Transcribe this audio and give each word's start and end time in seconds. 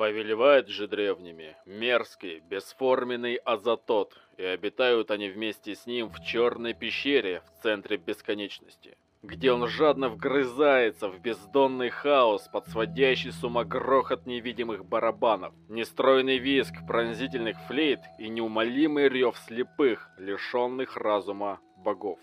Повелевает 0.00 0.68
же 0.68 0.88
древними 0.88 1.58
мерзкий, 1.66 2.40
бесформенный 2.48 3.34
Азатот, 3.34 4.16
и 4.38 4.42
обитают 4.42 5.10
они 5.10 5.28
вместе 5.28 5.74
с 5.74 5.84
ним 5.84 6.08
в 6.08 6.24
черной 6.24 6.72
пещере 6.72 7.42
в 7.44 7.62
центре 7.62 7.98
бесконечности, 7.98 8.96
где 9.22 9.52
он 9.52 9.68
жадно 9.68 10.08
вгрызается 10.08 11.10
в 11.10 11.20
бездонный 11.20 11.90
хаос 11.90 12.48
под 12.50 12.66
сводящий 12.68 13.30
с 13.30 13.44
ума 13.44 13.64
грохот 13.64 14.24
невидимых 14.24 14.86
барабанов, 14.86 15.52
нестройный 15.68 16.38
визг 16.38 16.72
пронзительных 16.88 17.58
флейт 17.68 18.00
и 18.18 18.30
неумолимый 18.30 19.10
рев 19.10 19.36
слепых, 19.46 20.08
лишенных 20.16 20.96
разума 20.96 21.60
богов. 21.76 22.18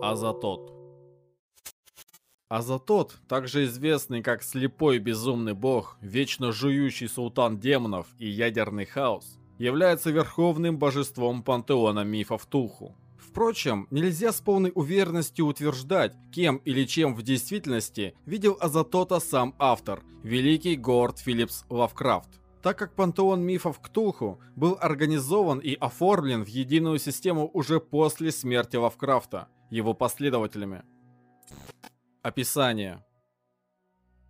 Азатот 0.00 0.73
Азатот, 2.54 3.16
также 3.26 3.64
известный 3.64 4.22
как 4.22 4.44
слепой 4.44 5.00
безумный 5.00 5.54
бог, 5.54 5.98
вечно 6.00 6.52
жующий 6.52 7.08
султан 7.08 7.58
демонов 7.58 8.06
и 8.20 8.28
ядерный 8.28 8.84
хаос, 8.84 9.40
является 9.58 10.12
верховным 10.12 10.78
божеством 10.78 11.42
пантеона 11.42 12.04
мифов 12.04 12.46
Туху. 12.46 12.94
Впрочем, 13.18 13.88
нельзя 13.90 14.30
с 14.30 14.40
полной 14.40 14.70
уверенностью 14.72 15.46
утверждать, 15.46 16.14
кем 16.30 16.58
или 16.58 16.84
чем 16.84 17.16
в 17.16 17.24
действительности 17.24 18.14
видел 18.24 18.56
Азатота 18.60 19.18
сам 19.18 19.56
автор, 19.58 20.04
великий 20.22 20.76
Говард 20.76 21.18
Филлипс 21.18 21.64
Лавкрафт 21.68 22.40
так 22.62 22.78
как 22.78 22.94
пантеон 22.94 23.42
мифов 23.42 23.78
Ктулху 23.78 24.40
был 24.56 24.78
организован 24.80 25.58
и 25.58 25.74
оформлен 25.74 26.44
в 26.46 26.48
единую 26.48 26.98
систему 26.98 27.50
уже 27.52 27.78
после 27.78 28.32
смерти 28.32 28.76
Лавкрафта, 28.76 29.48
его 29.68 29.92
последователями. 29.92 30.82
Описание. 32.24 33.04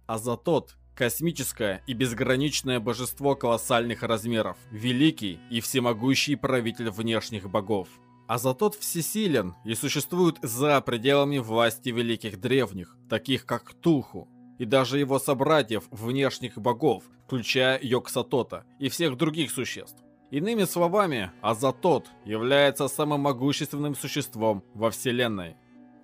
Азатот– 0.09 0.75
космическое 0.97 1.81
и 1.87 1.93
безграничное 1.93 2.81
божество 2.81 3.37
колоссальных 3.37 4.03
размеров, 4.03 4.57
великий 4.73 5.39
и 5.49 5.61
всемогущий 5.61 6.35
правитель 6.35 6.91
внешних 6.91 7.49
богов. 7.49 7.87
Азатот 8.27 8.75
всесилен 8.75 9.55
и 9.65 9.77
существует 9.77 10.39
за 10.43 10.81
пределами 10.81 11.39
власти 11.39 11.91
великих 11.91 12.41
древних, 12.41 12.97
таких 13.09 13.47
как 13.47 13.73
Туху, 13.75 14.29
и 14.59 14.65
даже 14.65 14.99
его 14.99 15.21
собратьев 15.21 15.85
внешних 15.93 16.59
богов, 16.59 17.05
включая 17.27 17.79
Йоксатота 17.81 18.65
и 18.81 18.89
всех 18.89 19.17
других 19.17 19.53
существ. 19.53 20.03
Иными 20.33 20.65
словами, 20.65 21.31
Азатот 21.43 22.09
является 22.25 22.89
самым 22.89 23.21
могущественным 23.21 23.95
существом 23.95 24.65
во 24.75 24.91
Вселенной. 24.91 25.55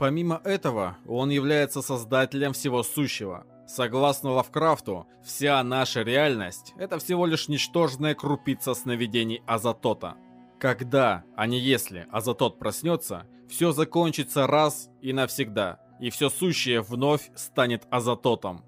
Помимо 0.00 0.40
этого, 0.44 0.96
он 1.06 1.28
является 1.28 1.82
создателем 1.82 2.54
всего 2.54 2.82
сущего. 2.82 3.44
Согласно 3.66 4.30
Лавкрафту, 4.30 5.06
вся 5.22 5.62
наша 5.62 6.00
реальность– 6.00 6.72
это 6.78 6.98
всего 6.98 7.26
лишь 7.26 7.48
ничтожная 7.48 8.14
крупица 8.14 8.72
сновидений 8.72 9.42
Азатота. 9.46 10.16
Когда, 10.58 11.24
а 11.36 11.46
не 11.46 11.60
если, 11.60 12.06
Азатот 12.10 12.58
проснется, 12.58 13.26
все 13.50 13.72
закончится 13.72 14.46
раз 14.46 14.88
и 15.02 15.12
навсегда, 15.12 15.80
и 16.00 16.08
все 16.08 16.30
сущее 16.30 16.80
вновь 16.80 17.30
станет 17.36 17.86
Азатотом. 17.90 18.64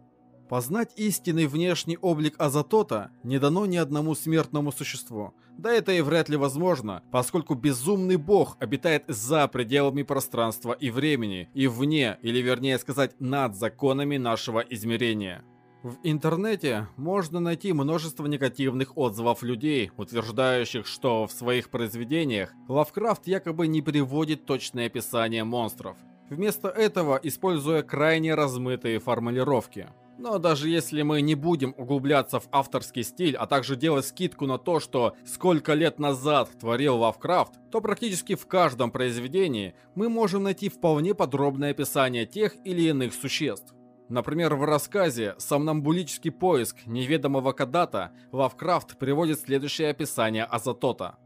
Познать 0.53 0.92
истинный 0.97 1.47
внешний 1.47 1.97
облик 1.97 2.34
Азатота 2.36 3.11
не 3.22 3.39
дано 3.39 3.64
ни 3.64 3.78
одному 3.78 4.14
смертному 4.14 4.70
существу. 4.70 5.33
Да 5.56 5.72
это 5.72 5.92
и 5.92 6.03
вряд 6.03 6.28
ли 6.28 6.36
возможно, 6.36 7.03
поскольку 7.11 7.55
безумный 7.55 8.17
бог 8.17 8.58
обитает 8.61 9.05
за 9.08 9.48
пределами 9.48 10.03
пространства 10.03 10.75
и 10.75 10.91
времени, 10.91 11.48
и 11.55 11.69
вне, 11.69 12.19
или 12.20 12.42
вернее 12.42 12.78
сказать, 12.78 13.19
над 13.19 13.56
законами 13.56 14.19
нашего 14.19 14.61
измерения. 14.61 15.42
В 15.83 15.97
интернете 16.03 16.86
можно 16.98 17.41
найти 17.41 17.73
множество 17.73 18.27
негативных 18.27 18.98
отзывов 18.98 19.42
людей, 19.42 19.91
утверждающих, 19.97 20.86
что 20.86 21.27
в 21.27 21.33
своих 21.33 21.70
произведениях 21.70 22.53
Лавкрафт 22.69 23.27
якобы 23.27 23.69
не 23.69 23.80
приводит 23.80 24.45
точное 24.45 24.89
описание 24.89 25.45
монстров, 25.45 25.96
вместо 26.29 26.68
этого 26.68 27.18
используя 27.23 27.83
крайне 27.83 28.35
размытые 28.35 28.98
формулировки. 28.98 29.89
Но 30.22 30.38
даже 30.38 30.68
если 30.68 31.02
мы 31.02 31.20
не 31.20 31.34
будем 31.34 31.74
углубляться 31.77 32.38
в 32.38 32.48
авторский 32.52 33.02
стиль, 33.02 33.36
а 33.36 33.48
также 33.48 33.74
делать 33.74 34.06
скидку 34.06 34.46
на 34.46 34.56
то, 34.56 34.78
что 34.78 35.16
сколько 35.27 35.74
лет 35.74 35.98
назад 35.98 36.48
творил 36.60 36.98
Лавкрафт, 36.98 37.55
то 37.72 37.80
практически 37.80 38.36
в 38.36 38.46
каждом 38.46 38.92
произведении 38.92 39.74
мы 39.96 40.08
можем 40.08 40.44
найти 40.44 40.68
вполне 40.68 41.16
подробное 41.16 41.72
описание 41.72 42.24
тех 42.24 42.55
или 42.64 42.82
иных 42.82 43.14
существ. 43.14 43.74
Например, 44.08 44.55
в 44.55 44.62
рассказе 44.62 45.34
«Сомнамбулический 45.38 46.30
поиск 46.30 46.86
неведомого 46.86 47.50
Кадата» 47.50 48.12
Лавкрафт 48.30 48.96
приводит 48.98 49.40
следующее 49.40 49.90
описание 49.90 50.44
Азатота. 50.44 51.16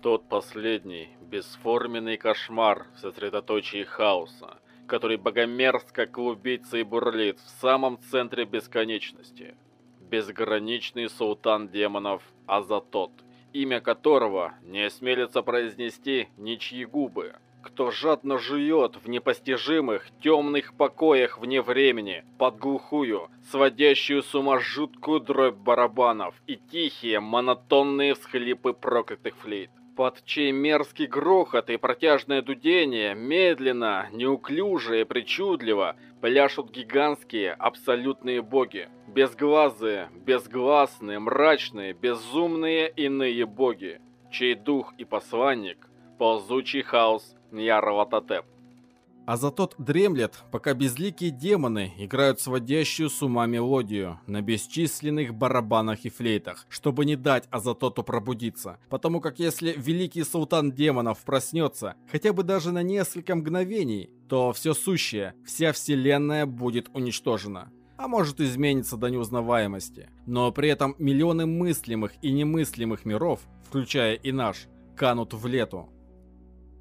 Тот 0.00 0.30
последний, 0.30 1.10
бесформенный 1.20 2.16
кошмар 2.16 2.86
в 2.96 3.00
сосредоточии 3.00 3.84
хаоса, 3.84 4.60
который 4.86 5.16
богомерзко 5.16 6.06
клубится 6.06 6.78
и 6.78 6.82
бурлит 6.82 7.38
в 7.38 7.60
самом 7.60 7.98
центре 8.10 8.44
бесконечности. 8.44 9.54
Безграничный 10.00 11.08
султан 11.08 11.68
демонов 11.68 12.22
Азатот, 12.46 13.12
имя 13.52 13.80
которого 13.80 14.54
не 14.62 14.82
осмелится 14.82 15.42
произнести 15.42 16.28
ничьи 16.36 16.84
губы. 16.84 17.34
Кто 17.62 17.90
жадно 17.90 18.38
жует 18.38 18.96
в 19.02 19.08
непостижимых 19.08 20.06
темных 20.22 20.74
покоях 20.74 21.38
вне 21.38 21.62
времени, 21.62 22.24
под 22.36 22.58
глухую, 22.58 23.30
сводящую 23.50 24.22
с 24.22 24.34
ума 24.34 24.58
жуткую 24.58 25.20
дробь 25.20 25.54
барабанов 25.54 26.34
и 26.46 26.56
тихие 26.56 27.20
монотонные 27.20 28.14
всхлипы 28.14 28.74
проклятых 28.74 29.34
флейт 29.36 29.70
под 29.96 30.24
чей 30.24 30.52
мерзкий 30.52 31.06
грохот 31.06 31.70
и 31.70 31.76
протяжное 31.76 32.42
дудение 32.42 33.14
медленно, 33.14 34.08
неуклюже 34.12 35.00
и 35.00 35.04
причудливо 35.04 35.96
пляшут 36.20 36.70
гигантские 36.70 37.52
абсолютные 37.52 38.42
боги. 38.42 38.88
Безглазые, 39.08 40.08
безгласные, 40.14 41.18
мрачные, 41.18 41.92
безумные 41.92 42.88
иные 42.90 43.46
боги, 43.46 44.00
чей 44.30 44.54
дух 44.54 44.94
и 44.98 45.04
посланник– 45.04 45.88
ползучий 46.18 46.82
хаос 46.82 47.36
Ньяроватотеп. 47.50 48.44
А 49.26 49.36
за 49.36 49.50
тот 49.50 49.74
дремлет, 49.78 50.44
пока 50.50 50.74
безликие 50.74 51.30
демоны 51.30 51.92
играют 51.98 52.40
сводящую 52.40 53.08
с 53.08 53.22
ума 53.22 53.46
мелодию 53.46 54.20
на 54.26 54.42
бесчисленных 54.42 55.34
барабанах 55.34 56.04
и 56.04 56.10
флейтах, 56.10 56.66
чтобы 56.68 57.04
не 57.04 57.16
дать 57.16 57.44
Азатоту 57.50 58.02
пробудиться. 58.02 58.78
Потому 58.90 59.20
как 59.20 59.38
если 59.38 59.74
великий 59.76 60.24
султан 60.24 60.72
демонов 60.72 61.24
проснется 61.24 61.94
хотя 62.10 62.32
бы 62.32 62.42
даже 62.42 62.70
на 62.70 62.82
несколько 62.82 63.34
мгновений, 63.34 64.10
то 64.28 64.52
все 64.52 64.74
сущее, 64.74 65.34
вся 65.46 65.72
вселенная 65.72 66.46
будет 66.46 66.90
уничтожена 66.92 67.70
а 67.96 68.08
может 68.08 68.40
измениться 68.40 68.96
до 68.96 69.08
неузнаваемости. 69.08 70.10
Но 70.26 70.50
при 70.52 70.68
этом 70.68 70.94
миллионы 70.98 71.46
мыслимых 71.46 72.12
и 72.22 72.32
немыслимых 72.32 73.04
миров, 73.04 73.40
включая 73.68 74.14
и 74.14 74.32
наш, 74.32 74.66
канут 74.96 75.32
в 75.32 75.46
лету. 75.46 75.88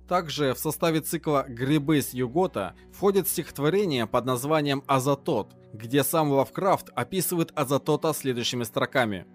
Также 0.07 0.53
в 0.53 0.57
составе 0.57 0.99
цикла 0.99 1.45
«Грибы 1.47 2.01
с 2.01 2.13
Югота» 2.13 2.75
входит 2.91 3.27
стихотворение 3.27 4.05
под 4.05 4.25
названием 4.25 4.83
«Азатот», 4.85 5.55
где 5.71 6.03
сам 6.03 6.31
Лавкрафт 6.31 6.89
описывает 6.93 7.51
Азатота 7.55 8.13
следующими 8.13 8.63
строками. 8.63 9.25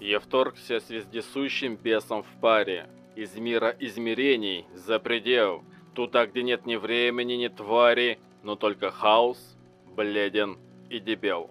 «Я 0.00 0.18
вторгся 0.18 0.80
с 0.80 0.90
вездесущим 0.90 1.76
бесом 1.76 2.24
в 2.24 2.40
паре, 2.40 2.88
из 3.14 3.34
мира 3.36 3.74
измерений, 3.78 4.66
за 4.74 4.98
предел, 4.98 5.62
туда, 5.94 6.26
где 6.26 6.42
нет 6.42 6.66
ни 6.66 6.76
времени, 6.76 7.34
ни 7.34 7.48
твари, 7.48 8.18
но 8.42 8.56
только 8.56 8.90
хаос, 8.90 9.56
бледен 9.96 10.58
и 10.90 10.98
дебел. 10.98 11.50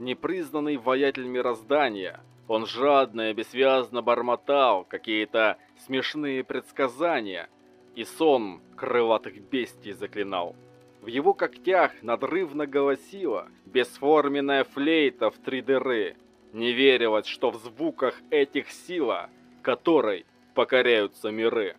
Непризнанный 0.00 0.76
воятель 0.76 1.26
мироздания, 1.26 2.20
он 2.48 2.66
жадно 2.66 3.30
и 3.30 3.32
бессвязно 3.32 4.02
бормотал 4.02 4.84
какие-то 4.84 5.56
смешные 5.86 6.42
предсказания– 6.42 7.48
и 7.96 8.04
сон 8.04 8.60
крылатых 8.76 9.40
бестий 9.50 9.92
заклинал. 9.92 10.54
В 11.00 11.08
его 11.08 11.34
когтях 11.34 12.02
надрывно 12.02 12.66
голосила 12.66 13.48
бесформенная 13.64 14.64
флейта 14.64 15.30
в 15.30 15.38
три 15.38 15.62
дыры. 15.62 16.16
Не 16.52 16.72
верилось, 16.72 17.26
что 17.26 17.50
в 17.50 17.56
звуках 17.56 18.20
этих 18.30 18.70
сила, 18.70 19.30
которой 19.62 20.26
покоряются 20.54 21.30
миры. 21.30 21.76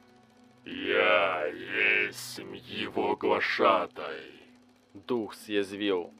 «Я 0.65 1.45
есть 1.45 2.39
его 2.67 3.15
глашатай»,— 3.15 4.21
дух 4.93 5.33
съязвил, 5.35 6.11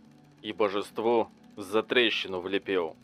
и 0.42 0.54
божеству 0.54 1.30
за 1.58 1.84
трещину 1.84 2.40
влепил. 2.40 2.96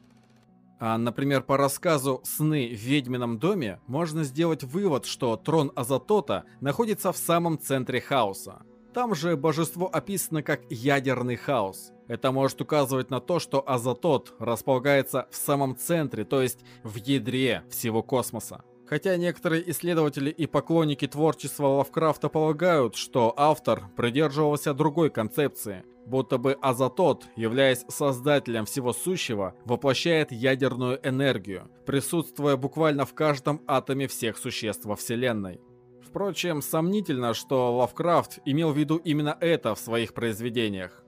А, 0.85 0.97
например, 0.97 1.44
по 1.44 1.56
рассказу 1.56 2.19
«Сны 2.25 2.68
в 2.68 2.77
ведьмином 2.77 3.39
доме» 3.39 3.80
можно 3.88 4.25
сделать 4.25 4.65
вывод, 4.65 5.06
что 5.06 5.38
трон 5.38 5.71
Азатота 5.77 6.44
находится 6.59 7.13
в 7.13 7.18
самом 7.18 7.57
центре 7.57 8.01
хаоса. 8.01 8.63
Там 8.94 9.15
же 9.15 9.38
божество 9.38 9.88
описано 9.88 10.44
как 10.44 10.69
ядерный 10.69 11.38
хаос. 11.38 11.94
Это 12.09 12.33
может 12.33 12.59
указывать 12.59 13.09
на 13.12 13.21
то, 13.21 13.39
что 13.39 13.63
Азатот 13.65 14.35
располагается 14.39 15.30
в 15.31 15.38
самом 15.38 15.77
центре, 15.77 16.25
то 16.25 16.41
есть 16.41 16.59
в 16.83 16.97
ядре 16.97 17.63
всего 17.69 18.03
космоса. 18.03 18.65
Хотя 18.85 19.15
некоторые 19.18 19.69
исследователи 19.71 20.30
и 20.30 20.45
поклонники 20.45 21.07
творчества 21.07 21.68
Лавкрафта 21.68 22.30
полагают, 22.30 22.95
что 22.95 23.33
автор 23.38 23.83
придерживался 23.95 24.74
другой 24.74 25.09
концепции, 25.09 25.83
будто 26.06 26.38
бы 26.38 26.57
Азатот, 26.62 27.25
являясь 27.35 27.85
создателем 27.88 28.65
всего 28.65 28.91
сущего, 28.94 29.56
воплощает 29.65 30.31
ядерную 30.31 31.00
энергию, 31.07 31.71
присутствуя 31.85 32.57
буквально 32.57 33.06
в 33.06 33.13
каждом 33.13 33.62
атоме 33.68 34.07
всех 34.07 34.38
существ 34.38 34.86
во 34.86 34.95
Вселенной. 34.95 35.62
Впрочем, 36.01 36.62
сомнительно, 36.62 37.33
что 37.33 37.75
Лавкрафт 37.77 38.39
имел 38.45 38.71
в 38.71 38.77
виду 38.77 38.97
именно 38.97 39.38
это 39.39 39.74
в 39.74 39.79
своих 39.79 40.13
произведениях. 40.13 41.03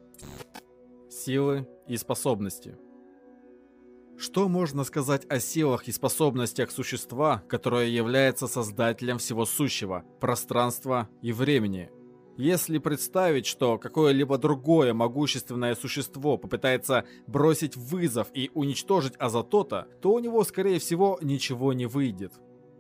Силы 1.10 1.68
и 1.88 1.98
способности. 1.98 2.78
Что 4.18 4.48
можно 4.48 4.86
сказать 4.86 5.26
о 5.30 5.40
силах 5.40 5.88
и 5.88 5.92
способностях 5.92 6.72
существа, 6.72 7.44
которое 7.50 7.88
является 7.88 8.48
создателем 8.48 9.18
всего 9.18 9.46
сущего, 9.46 10.06
пространства 10.22 11.10
и 11.22 11.34
времени? 11.34 11.90
Если 12.38 12.80
представить, 12.80 13.46
что 13.46 13.78
какое-либо 13.78 14.38
другое 14.38 14.94
могущественное 14.94 15.76
существо 15.76 16.38
попытается 16.38 17.06
бросить 17.28 17.76
вызов 17.76 18.28
и 18.34 18.52
уничтожить 18.54 19.16
Азатота, 19.20 19.88
то 20.02 20.14
у 20.14 20.20
него, 20.20 20.44
скорее 20.44 20.80
всего, 20.80 21.18
ничего 21.22 21.74
не 21.74 21.86
выйдет. 21.86 22.34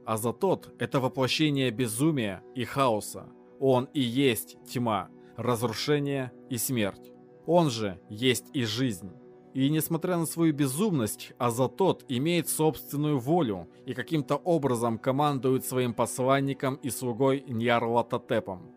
Азатот– 0.05 0.73
это 0.79 0.99
воплощение 0.99 1.71
безумия 1.71 2.43
и 2.53 2.63
хаоса. 2.63 3.27
Он 3.59 3.85
и 3.93 4.01
есть 4.01 4.57
тьма, 4.67 5.09
разрушение 5.35 6.31
и 6.49 6.57
смерть. 6.57 7.11
Он 7.45 7.69
же 7.69 7.99
есть 8.09 8.45
и 8.53 8.63
жизнь. 8.65 9.11
И 9.55 9.69
несмотря 9.69 10.17
на 10.17 10.25
свою 10.25 10.53
безумность, 10.53 11.31
Азатот 11.37 12.03
имеет 12.09 12.49
собственную 12.49 13.19
волю 13.19 13.69
и 13.85 13.93
каким-то 13.93 14.35
образом 14.35 14.97
командует 14.97 15.65
своим 15.65 15.93
посланником 15.93 16.75
и 16.75 16.89
слугой 16.89 17.45
Ньярлатотепом. 17.47 18.73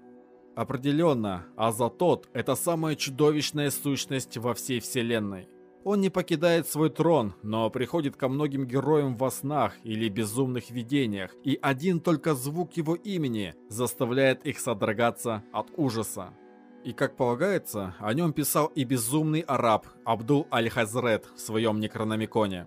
Определенно, 0.54 1.46
Азатот– 1.56 2.28
это 2.32 2.54
самая 2.54 2.94
чудовищная 2.94 3.70
сущность 3.70 4.36
во 4.36 4.54
всей 4.54 4.78
вселенной. 4.78 5.48
Он 5.82 6.00
не 6.00 6.10
покидает 6.10 6.68
свой 6.68 6.90
трон, 6.90 7.34
но 7.42 7.70
приходит 7.70 8.14
ко 8.14 8.28
многим 8.28 8.64
героям 8.64 9.16
во 9.16 9.32
снах 9.32 9.74
или 9.82 10.08
безумных 10.08 10.70
видениях, 10.70 11.34
и 11.42 11.58
один 11.60 11.98
только 11.98 12.34
звук 12.34 12.76
его 12.76 12.94
имени 12.94 13.52
заставляет 13.68 14.46
их 14.46 14.60
содрогаться 14.60 15.42
от 15.52 15.72
ужаса. 15.76 16.34
И 16.84 16.92
как 16.92 17.16
полагается, 17.16 17.94
о 17.98 18.14
нем 18.14 18.32
писал 18.32 18.66
и 18.74 18.84
безумный 18.84 19.40
араб 19.40 19.86
Абдул 20.04 20.46
Аль-Хазрет 20.52 21.26
в 21.34 21.40
своем 21.40 21.80
Некрономиконе. 21.80 22.66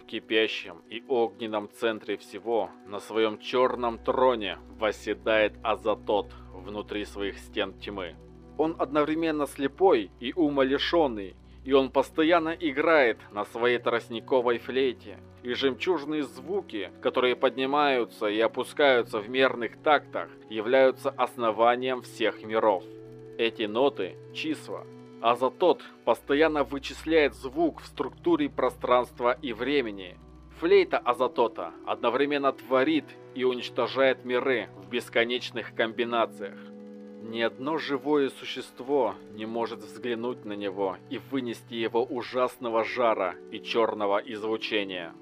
В 0.00 0.06
кипящем 0.06 0.82
и 0.88 1.02
огненном 1.08 1.68
центре 1.70 2.16
всего, 2.16 2.70
на 2.86 3.00
своем 3.00 3.38
черном 3.38 3.98
троне, 3.98 4.58
восседает 4.78 5.54
Азатот 5.62 6.32
внутри 6.52 7.04
своих 7.04 7.38
стен 7.38 7.74
тьмы. 7.78 8.16
Он 8.56 8.76
одновременно 8.78 9.46
слепой 9.46 10.10
и 10.20 10.32
умалишенный, 10.32 11.34
и 11.64 11.72
он 11.72 11.90
постоянно 11.90 12.50
играет 12.50 13.18
на 13.32 13.44
своей 13.44 13.78
тростниковой 13.78 14.58
флейте. 14.58 15.18
И 15.42 15.54
жемчужные 15.54 16.22
звуки, 16.22 16.90
которые 17.00 17.34
поднимаются 17.34 18.26
и 18.26 18.38
опускаются 18.40 19.18
в 19.18 19.28
мерных 19.28 19.78
тактах, 19.82 20.28
являются 20.48 21.10
основанием 21.10 22.02
всех 22.02 22.42
миров. 22.42 22.84
Эти 23.40 23.62
ноты– 23.62 24.18
числа, 24.34 24.86
а 25.22 25.34
Затот 25.34 25.80
постоянно 26.04 26.62
вычисляет 26.62 27.32
звук 27.32 27.80
в 27.80 27.86
структуре 27.86 28.50
пространства 28.50 29.32
и 29.40 29.54
времени. 29.54 30.18
Флейта 30.58 30.98
Азатота 30.98 31.72
одновременно 31.86 32.52
творит 32.52 33.06
и 33.34 33.44
уничтожает 33.44 34.26
миры 34.26 34.68
в 34.76 34.90
бесконечных 34.90 35.74
комбинациях. 35.74 36.58
Ни 37.22 37.40
одно 37.40 37.78
живое 37.78 38.28
существо 38.28 39.14
не 39.32 39.46
может 39.46 39.78
взглянуть 39.78 40.44
на 40.44 40.52
него 40.52 40.98
и 41.08 41.16
вынести 41.16 41.72
его 41.72 42.04
ужасного 42.04 42.84
жара 42.84 43.36
и 43.50 43.58
черного 43.58 44.18
излучения. 44.18 45.14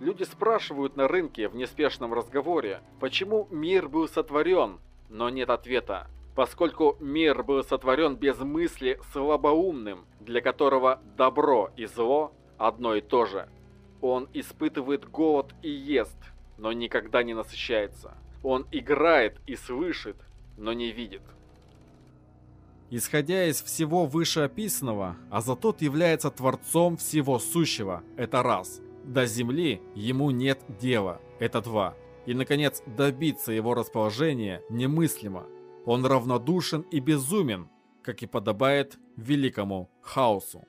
Люди 0.00 0.24
спрашивают 0.24 0.96
на 0.96 1.06
рынке 1.06 1.46
в 1.46 1.54
неспешном 1.54 2.12
разговоре, 2.12 2.80
почему 2.98 3.46
мир 3.52 3.88
был 3.88 4.08
сотворен, 4.08 4.80
но 5.08 5.30
нет 5.30 5.48
ответа. 5.48 6.08
Поскольку 6.34 6.96
мир 7.00 7.42
был 7.42 7.62
сотворен 7.62 8.16
без 8.16 8.38
мысли 8.38 8.98
слабоумным, 9.12 10.06
для 10.20 10.40
которого 10.40 11.00
добро 11.16 11.70
и 11.76 11.84
зло 11.86 12.32
одно 12.58 12.94
и 12.94 13.00
то 13.00 13.26
же. 13.26 13.48
Он 14.00 14.28
испытывает 14.32 15.08
голод 15.08 15.54
и 15.62 15.70
ест, 15.70 16.16
но 16.58 16.72
никогда 16.72 17.22
не 17.22 17.34
насыщается. 17.34 18.14
Он 18.42 18.66
играет 18.72 19.38
и 19.46 19.56
слышит, 19.56 20.16
но 20.56 20.72
не 20.72 20.90
видит. 20.90 21.22
Исходя 22.90 23.46
из 23.46 23.62
всего 23.62 24.04
вышеописанного, 24.04 25.16
Азатот 25.30 25.80
является 25.80 26.30
творцом 26.30 26.96
всего 26.96 27.38
сущего, 27.38 28.02
это 28.16 28.42
раз. 28.42 28.80
До 29.04 29.24
Земли 29.26 29.80
ему 29.94 30.30
нет 30.30 30.60
дела, 30.80 31.20
это 31.38 31.60
два. 31.62 31.94
И, 32.26 32.34
наконец, 32.34 32.82
добиться 32.86 33.50
его 33.50 33.74
расположения 33.74 34.62
немыслимо. 34.68 35.46
Он 35.84 36.06
равнодушен 36.06 36.82
и 36.82 37.00
безумен, 37.00 37.68
как 38.02 38.22
и 38.22 38.26
подобает 38.26 38.98
великому 39.16 39.90
хаосу. 40.00 40.66